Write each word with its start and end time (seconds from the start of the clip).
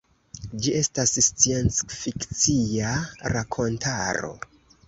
Ĝi 0.63 0.71
estas 0.79 1.11
sciencfikcia 1.25 2.97
rakontaro. 3.37 4.35